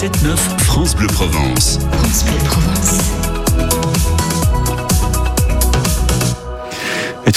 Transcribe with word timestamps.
7-9 0.00 0.34
France 0.60 0.94
Bleu 0.96 1.06
Provence. 1.08 1.78
France 1.92 2.24
Bleu 2.24 2.38
Provence. 2.38 3.29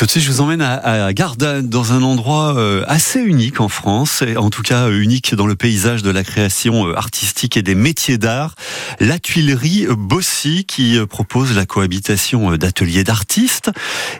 Je 0.10 0.31
vous 0.31 0.42
emmène 0.42 0.62
à, 0.62 1.05
à 1.05 1.13
Gardanne, 1.13 1.70
dans 1.70 1.94
un 1.94 2.04
endroit 2.04 2.55
euh, 2.57 2.84
assez 2.88 3.20
unique 3.20 3.62
en 3.62 3.70
France, 3.70 4.23
en 4.38 4.50
tout 4.50 4.62
cas 4.62 4.88
euh, 4.88 5.02
unique 5.02 5.34
dans 5.34 5.48
le 5.48 5.55
paysage 5.55 6.04
de 6.04 6.12
la 6.12 6.23
création 6.23 6.88
euh, 6.88 6.98
artistique 6.98 7.57
et 7.57 7.62
des 7.62 7.76
métiers 7.76 8.18
d'art. 8.18 8.55
La 9.00 9.18
Tuilerie 9.18 9.88
Bossy, 9.89 10.66
qui 10.66 10.98
propose 11.09 11.55
la 11.55 11.66
cohabitation 11.66 12.55
d'ateliers 12.58 13.04
d'artistes, 13.04 13.71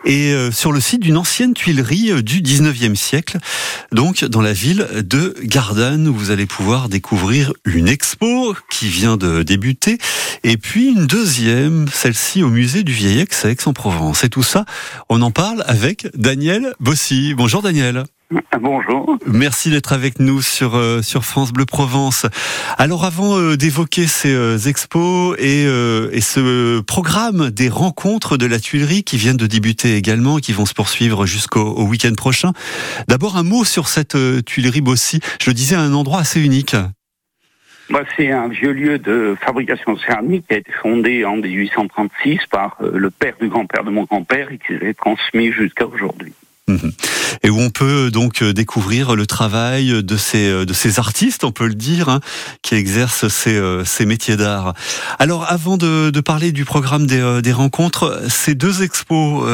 et 0.06 0.34
sur 0.52 0.72
le 0.72 0.80
site 0.80 1.02
d'une 1.02 1.18
ancienne 1.18 1.54
tuilerie 1.54 2.24
du 2.24 2.42
19e 2.42 2.96
siècle, 2.96 3.38
donc 3.92 4.26
dans 4.26 4.42
la 4.42 4.54
ville 4.54 4.88
de 5.04 5.36
Gardanne, 5.44 6.08
où 6.08 6.16
vous 6.16 6.32
allez 6.32 6.46
pouvoir 6.46 6.90
découvrir 6.90 7.54
une 7.66 7.88
expo 7.88 8.56
qui 8.72 8.88
vient 8.88 9.18
de 9.18 9.44
débuter, 9.44 9.98
et 10.44 10.58
puis 10.58 10.88
une 10.88 11.06
deuxième, 11.06 11.88
celle-ci 11.94 12.44
au 12.44 12.50
musée 12.50 12.84
du 12.84 12.92
Vieil 12.92 13.20
Aix 13.20 13.28
Aix-en-Provence. 13.44 14.24
Et 14.24 14.30
tout 14.30 14.44
ça, 14.44 14.66
on 15.10 15.22
en 15.22 15.32
parle 15.32 15.64
avec 15.74 16.08
Daniel 16.16 16.76
Bossy. 16.80 17.34
Bonjour 17.34 17.64
Daniel. 17.64 18.04
Bonjour. 18.62 19.18
Merci 19.26 19.72
d'être 19.72 19.92
avec 19.92 20.20
nous 20.20 20.40
sur 20.44 20.76
euh, 20.76 21.02
sur 21.02 21.26
France 21.26 21.52
Bleu 21.52 21.66
Provence. 21.66 22.28
Alors 22.78 23.06
avant 23.06 23.40
euh, 23.40 23.58
d'évoquer 23.58 24.06
ces 24.06 24.34
euh, 24.34 24.60
expos 24.60 25.36
et, 25.40 25.64
et 25.64 26.22
ce 26.22 26.80
programme 26.82 27.50
des 27.50 27.70
rencontres 27.70 28.38
de 28.38 28.46
la 28.46 28.60
Tuilerie 28.60 29.04
qui 29.04 29.18
viennent 29.18 29.38
de 29.38 29.48
débuter 29.48 29.96
également 29.96 30.38
et 30.38 30.42
qui 30.42 30.54
vont 30.54 30.68
se 30.68 30.76
poursuivre 30.76 31.26
jusqu'au 31.26 31.84
week-end 31.86 32.14
prochain, 32.16 32.52
d'abord 33.08 33.36
un 33.36 33.44
mot 33.44 33.66
sur 33.66 33.88
cette 33.88 34.16
Tuilerie 34.46 34.82
Bossy. 34.82 35.22
Je 35.42 35.50
le 35.50 35.56
disais, 35.56 35.76
un 35.76 35.94
endroit 35.94 36.20
assez 36.20 36.40
unique. 36.40 36.76
Bah, 37.94 38.02
c'est 38.18 38.32
un 38.32 38.48
vieux 38.48 38.72
lieu 38.72 38.98
de 38.98 39.36
fabrication 39.40 39.96
céramique 40.00 40.46
qui 40.48 40.56
a 40.56 40.58
été 40.58 40.72
fondé 40.82 41.26
en 41.26 41.36
1836 41.36 42.40
par 42.50 42.76
euh, 42.82 42.90
le 42.96 43.12
père 43.12 43.36
du 43.40 43.50
grand-père 43.50 43.84
de 43.84 43.92
mon 43.92 44.06
grand-père 44.06 44.52
et 44.52 44.58
qui 44.58 44.80
s'est 44.80 44.96
transmis 44.96 45.52
jusqu'à 45.52 45.86
aujourd'hui. 45.86 46.34
Mhm. 46.68 46.92
Et 47.44 47.52
où 47.52 47.60
on 47.60 47.70
peut 47.70 48.10
donc 48.10 48.42
euh, 48.42 48.52
découvrir 48.52 49.16
le 49.16 49.28
travail 49.28 50.04
de 50.04 50.18
ces, 50.18 50.50
euh, 50.50 50.66
artistes, 50.98 51.44
on 51.44 51.52
peut 51.52 51.68
le 51.68 51.76
dire, 51.76 52.10
hein, 52.10 52.20
qui 52.64 52.74
exercent 52.74 53.28
ces, 53.28 54.06
métiers 54.08 54.38
d'art. 54.38 54.74
Alors 55.20 55.46
avant 55.48 55.78
de, 55.78 56.10
parler 56.22 56.52
du 56.52 56.66
programme 56.66 57.06
des, 57.06 57.42
des 57.44 57.54
rencontres, 57.54 58.24
ces 58.28 58.56
deux 58.56 58.82
expos 58.82 59.48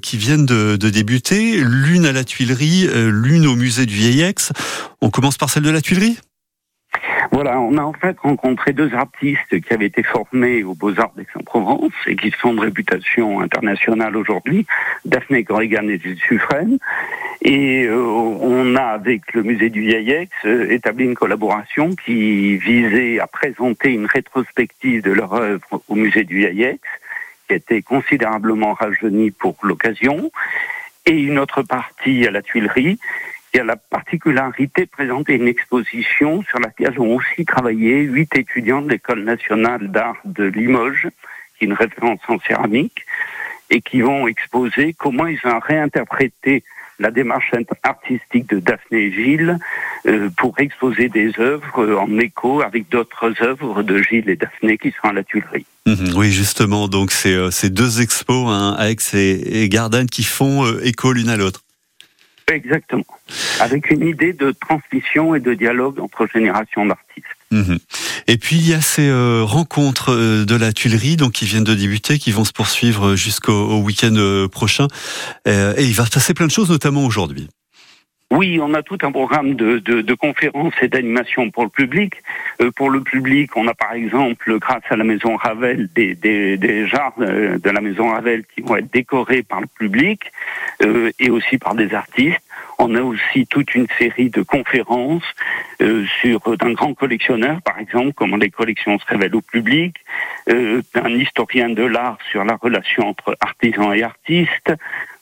qui 0.00 0.16
viennent 0.16 0.46
de, 0.46 0.74
de 0.74 0.90
débuter, 0.90 1.58
l'une 1.58 2.06
à 2.06 2.12
la 2.12 2.24
Tuilerie, 2.24 2.88
l'une 2.92 3.46
au 3.46 3.54
musée 3.54 3.86
du 3.86 3.94
Vieillex, 3.94 4.50
on 5.00 5.10
commence 5.10 5.36
par 5.36 5.48
celle 5.48 5.62
de 5.62 5.70
la 5.70 5.80
Tuilerie 5.80 6.18
voilà, 7.30 7.60
on 7.60 7.76
a 7.76 7.82
en 7.82 7.92
fait 7.92 8.18
rencontré 8.18 8.72
deux 8.72 8.94
artistes 8.94 9.60
qui 9.60 9.72
avaient 9.72 9.86
été 9.86 10.02
formés 10.02 10.62
aux 10.62 10.74
Beaux-Arts 10.74 11.12
d'Aix-en-Provence 11.16 11.92
et 12.06 12.16
qui 12.16 12.30
sont 12.40 12.54
de 12.54 12.60
réputation 12.60 13.40
internationale 13.40 14.16
aujourd'hui, 14.16 14.66
Daphné 15.04 15.44
Corrigan 15.44 15.88
et 15.88 16.00
Suffren. 16.16 16.78
Et 17.42 17.84
euh, 17.84 18.00
on 18.00 18.74
a, 18.76 18.82
avec 18.82 19.34
le 19.34 19.42
musée 19.42 19.68
du 19.68 19.82
Vieillex, 19.82 20.32
euh, 20.46 20.70
établi 20.70 21.04
une 21.04 21.14
collaboration 21.14 21.94
qui 21.94 22.56
visait 22.56 23.20
à 23.20 23.26
présenter 23.26 23.92
une 23.92 24.06
rétrospective 24.06 25.02
de 25.02 25.12
leur 25.12 25.34
œuvre 25.34 25.82
au 25.88 25.94
musée 25.94 26.24
du 26.24 26.38
Vieillex, 26.38 26.80
qui 27.48 27.54
était 27.54 27.82
considérablement 27.82 28.72
rajeunie 28.72 29.30
pour 29.30 29.56
l'occasion, 29.62 30.30
et 31.06 31.12
une 31.12 31.38
autre 31.38 31.62
partie 31.62 32.26
à 32.26 32.30
la 32.30 32.40
Tuilerie, 32.40 32.98
il 33.54 33.58
y 33.58 33.60
a 33.60 33.64
la 33.64 33.76
particularité 33.76 34.82
de 34.82 34.90
présenter 34.90 35.34
une 35.34 35.46
exposition 35.46 36.42
sur 36.42 36.58
laquelle 36.58 36.98
ont 36.98 37.14
aussi 37.14 37.44
travaillé 37.44 38.00
huit 38.00 38.36
étudiants 38.36 38.82
de 38.82 38.90
l'École 38.90 39.22
nationale 39.22 39.92
d'art 39.92 40.16
de 40.24 40.42
Limoges, 40.44 41.08
qui 41.56 41.64
est 41.64 41.68
une 41.68 41.74
référence 41.74 42.18
en 42.26 42.40
céramique, 42.40 43.06
et 43.70 43.80
qui 43.80 44.00
vont 44.00 44.26
exposer 44.26 44.92
comment 44.92 45.26
ils 45.26 45.38
ont 45.44 45.60
réinterprété 45.60 46.64
la 46.98 47.10
démarche 47.10 47.52
artistique 47.82 48.48
de 48.48 48.58
Daphné 48.58 49.12
Gilles 49.12 49.58
euh, 50.06 50.30
pour 50.36 50.58
exposer 50.58 51.08
des 51.08 51.32
œuvres 51.38 51.96
en 51.96 52.18
écho 52.18 52.60
avec 52.60 52.88
d'autres 52.88 53.34
œuvres 53.40 53.82
de 53.82 54.02
Gilles 54.02 54.28
et 54.30 54.36
Daphné 54.36 54.78
qui 54.78 54.90
sont 54.90 55.08
à 55.08 55.12
la 55.12 55.22
Tuilerie. 55.24 55.66
Mhm. 55.86 56.14
oui, 56.16 56.30
justement, 56.30 56.88
donc 56.88 57.12
c'est 57.12 57.34
euh, 57.34 57.50
ces 57.50 57.70
deux 57.70 58.00
expos, 58.00 58.48
hein, 58.48 58.76
Aix 58.80 58.96
et, 59.14 59.68
Gardanne, 59.68 60.06
qui 60.06 60.24
font 60.24 60.64
euh, 60.64 60.80
écho 60.84 61.12
l'une 61.12 61.28
à 61.28 61.36
l'autre. 61.36 61.60
Exactement. 62.50 63.04
Avec 63.60 63.90
une 63.90 64.06
idée 64.06 64.32
de 64.32 64.52
transmission 64.52 65.34
et 65.34 65.40
de 65.40 65.54
dialogue 65.54 66.00
entre 66.00 66.26
générations 66.32 66.86
d'artistes. 66.86 67.26
Mhm. 67.50 67.78
Et 68.26 68.36
puis 68.36 68.56
il 68.56 68.68
y 68.68 68.74
a 68.74 68.80
ces 68.80 69.08
euh, 69.08 69.42
rencontres 69.44 70.12
euh, 70.12 70.44
de 70.44 70.56
la 70.56 70.72
Tuilerie 70.72 71.16
donc 71.16 71.32
qui 71.32 71.44
viennent 71.44 71.64
de 71.64 71.74
débuter, 71.74 72.18
qui 72.18 72.32
vont 72.32 72.44
se 72.44 72.52
poursuivre 72.52 73.14
jusqu'au 73.14 73.78
week-end 73.78 74.14
euh, 74.16 74.48
prochain. 74.48 74.88
et 75.46 75.84
il 75.84 75.94
va 75.94 76.04
se 76.06 76.10
passer 76.10 76.34
plein 76.34 76.46
de 76.46 76.52
choses, 76.52 76.70
notamment 76.70 77.04
aujourd'hui. 77.04 77.48
Oui, 78.36 78.58
on 78.60 78.74
a 78.74 78.82
tout 78.82 78.98
un 79.02 79.12
programme 79.12 79.54
de, 79.54 80.14
conférences 80.14 80.74
et 80.82 80.88
d'animation 80.88 81.50
pour 81.50 81.62
le 81.62 81.68
public. 81.68 82.14
Euh, 82.60 82.72
pour 82.72 82.90
le 82.90 83.00
public, 83.00 83.56
on 83.56 83.68
a 83.68 83.74
par 83.74 83.92
exemple, 83.92 84.58
grâce 84.58 84.82
à 84.90 84.96
la 84.96 85.04
Maison 85.04 85.36
Ravel, 85.36 85.88
des, 85.94 86.16
des, 86.16 86.56
des 86.56 86.88
jardins 86.88 87.58
de 87.58 87.70
la 87.70 87.80
Maison 87.80 88.08
Ravel 88.08 88.42
qui 88.52 88.60
vont 88.62 88.76
être 88.76 88.92
décorés 88.92 89.44
par 89.44 89.60
le 89.60 89.68
public 89.68 90.32
euh, 90.82 91.12
et 91.20 91.30
aussi 91.30 91.58
par 91.58 91.76
des 91.76 91.94
artistes. 91.94 92.40
On 92.78 92.94
a 92.96 93.02
aussi 93.02 93.46
toute 93.46 93.74
une 93.74 93.86
série 93.98 94.30
de 94.30 94.42
conférences 94.42 95.22
euh, 95.80 96.04
sur 96.20 96.56
d'un 96.56 96.72
grand 96.72 96.94
collectionneur, 96.94 97.62
par 97.62 97.78
exemple, 97.78 98.12
comment 98.14 98.36
les 98.36 98.50
collections 98.50 98.98
se 98.98 99.06
révèlent 99.06 99.36
au 99.36 99.40
public, 99.42 99.96
euh, 100.48 100.82
d'un 100.92 101.10
historien 101.10 101.68
de 101.68 101.84
l'art 101.84 102.18
sur 102.30 102.44
la 102.44 102.56
relation 102.56 103.08
entre 103.08 103.36
artisans 103.40 103.94
et 103.94 104.02
artistes, 104.02 104.72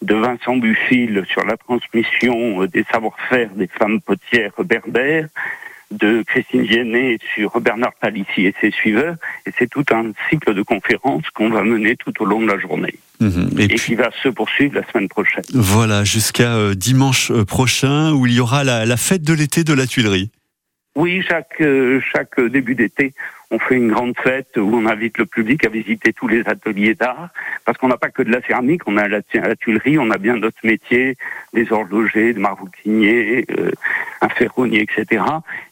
de 0.02 0.14
Vincent 0.14 0.56
Buffil 0.56 1.24
sur 1.28 1.44
la 1.44 1.56
transmission 1.56 2.62
euh, 2.62 2.68
des 2.68 2.84
savoir-faire 2.90 3.50
des 3.54 3.68
femmes 3.68 4.00
potières 4.00 4.52
berbères, 4.64 5.28
de 5.92 6.22
Christine 6.26 6.62
Viennet 6.62 7.18
sur 7.34 7.60
Bernard 7.60 7.92
Palissy 8.00 8.46
et 8.46 8.54
ses 8.60 8.70
suiveurs. 8.70 9.16
Et 9.46 9.50
c'est 9.58 9.68
tout 9.68 9.84
un 9.92 10.12
cycle 10.30 10.54
de 10.54 10.62
conférences 10.62 11.28
qu'on 11.34 11.50
va 11.50 11.62
mener 11.62 11.96
tout 11.96 12.12
au 12.20 12.24
long 12.24 12.40
de 12.40 12.46
la 12.46 12.58
journée. 12.58 12.94
Mhm. 13.20 13.50
Et, 13.58 13.68
qui 13.68 13.94
va 13.94 14.10
se 14.22 14.28
poursuivre 14.28 14.74
la 14.74 14.90
semaine 14.90 15.08
prochaine. 15.08 15.44
Voilà, 15.54 16.02
jusqu'à 16.02 16.54
euh, 16.54 16.74
dimanche 16.74 17.30
euh, 17.30 17.44
prochain 17.44 18.12
où 18.12 18.26
il 18.26 18.32
y 18.32 18.40
aura 18.40 18.64
la, 18.64 18.84
la 18.84 18.96
fête 18.96 19.22
de 19.22 19.32
l'été 19.32 19.62
de 19.64 19.72
la 19.72 19.86
Tuilerie. 19.86 20.30
Oui, 20.94 21.22
chaque, 21.26 21.60
euh, 21.60 22.00
chaque 22.12 22.38
début 22.40 22.74
d'été, 22.74 23.14
on 23.52 23.58
fait 23.58 23.76
une 23.76 23.92
grande 23.92 24.16
fête 24.16 24.56
où 24.56 24.70
on 24.74 24.86
invite 24.86 25.18
le 25.18 25.26
public 25.26 25.66
à 25.66 25.68
visiter 25.68 26.14
tous 26.14 26.26
les 26.26 26.40
ateliers 26.48 26.94
d'art, 26.94 27.28
parce 27.66 27.76
qu'on 27.76 27.88
n'a 27.88 27.98
pas 27.98 28.08
que 28.08 28.22
de 28.22 28.32
la 28.32 28.40
céramique, 28.40 28.82
on 28.86 28.96
a 28.96 29.06
la, 29.08 29.20
tuilerie, 29.56 29.98
on 29.98 30.10
a 30.10 30.16
bien 30.16 30.38
d'autres 30.38 30.64
métiers, 30.64 31.16
des 31.52 31.70
horlogers, 31.70 32.32
des 32.32 32.40
maroquiniers, 32.40 33.44
euh, 33.50 33.70
un 34.22 34.28
ferronnier, 34.28 34.86
etc. 34.88 35.22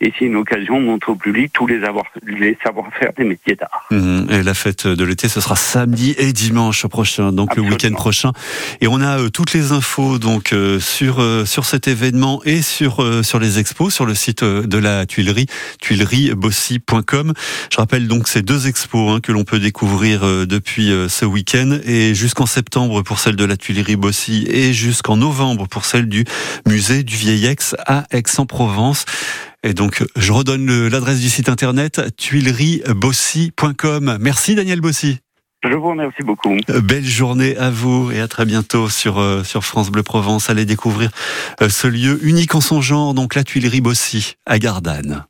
Et 0.00 0.12
c'est 0.18 0.26
une 0.26 0.36
occasion 0.36 0.80
de 0.80 0.86
montrer 0.86 1.12
au 1.12 1.14
public 1.14 1.52
tous 1.52 1.66
les, 1.66 1.80
les 2.26 2.58
savoir-faire 2.62 3.12
des 3.16 3.24
métiers 3.24 3.54
d'art. 3.54 3.86
Mhm. 3.90 4.26
et 4.30 4.42
la 4.42 4.54
fête 4.54 4.86
de 4.86 5.04
l'été, 5.04 5.28
ce 5.28 5.40
sera 5.40 5.56
samedi 5.56 6.14
et 6.18 6.32
dimanche 6.32 6.86
prochain, 6.86 7.32
donc 7.32 7.56
le 7.56 7.62
week-end 7.62 7.92
prochain. 7.92 8.32
Et 8.80 8.88
on 8.88 9.00
a 9.00 9.18
euh, 9.18 9.28
toutes 9.30 9.52
les 9.52 9.72
infos 9.72 10.18
donc 10.18 10.52
euh, 10.52 10.80
sur 10.80 11.20
euh, 11.20 11.44
sur 11.44 11.64
cet 11.64 11.88
événement 11.88 12.40
et 12.44 12.62
sur 12.62 13.04
sur 13.24 13.38
les 13.38 13.58
expos 13.58 13.94
sur 13.94 14.04
le 14.04 14.14
site 14.14 14.42
de 14.44 14.78
la 14.78 15.06
Tuilerie, 15.06 15.46
tuileriebossy.com. 15.80 17.32
Je 17.72 17.76
rappelle 17.76 18.08
donc 18.08 18.28
ces 18.28 18.42
deux 18.42 18.66
expos 18.66 19.16
hein, 19.16 19.20
que 19.20 19.32
l'on 19.32 19.44
peut 19.44 19.60
découvrir 19.60 20.22
depuis 20.46 20.92
ce 21.08 21.24
week-end 21.24 21.78
et 21.84 22.14
jusqu'en 22.14 22.46
septembre 22.46 23.02
pour 23.02 23.18
celle 23.18 23.36
de 23.36 23.44
la 23.44 23.56
Tuilerie 23.56 23.96
Bossy 23.96 24.46
et 24.50 24.72
jusqu'en 24.72 25.16
novembre 25.16 25.68
pour 25.68 25.84
celle 25.84 26.08
du 26.08 26.24
musée 26.66 27.02
du 27.02 27.16
Vieillex 27.16 27.76
à 27.86 28.04
Aix-en-Provence. 28.40 29.04
Et 29.62 29.74
donc, 29.74 30.02
je 30.16 30.32
redonne 30.32 30.88
l'adresse 30.88 31.20
du 31.20 31.28
site 31.28 31.50
internet 31.50 32.00
tuileriebossy.com. 32.16 34.16
Merci 34.20 34.54
Daniel 34.54 34.80
Bossy. 34.80 35.18
Je 35.62 35.74
vous 35.74 35.90
remercie 35.90 36.22
beaucoup. 36.22 36.56
Belle 36.82 37.04
journée 37.04 37.54
à 37.58 37.68
vous 37.68 38.10
et 38.10 38.20
à 38.20 38.28
très 38.28 38.46
bientôt 38.46 38.88
sur, 38.88 39.18
euh, 39.18 39.44
sur 39.44 39.62
France 39.62 39.90
Bleu 39.90 40.02
Provence. 40.02 40.48
Allez 40.48 40.64
découvrir 40.64 41.10
euh, 41.60 41.68
ce 41.68 41.86
lieu 41.86 42.18
unique 42.26 42.54
en 42.54 42.62
son 42.62 42.80
genre, 42.80 43.12
donc 43.12 43.34
la 43.34 43.44
Tuilerie 43.44 43.82
Bossy 43.82 44.36
à 44.46 44.58
Gardanne. 44.58 45.26